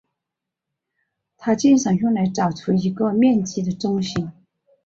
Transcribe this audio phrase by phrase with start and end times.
[1.37, 4.31] 它经常用来找出一个面积的中心。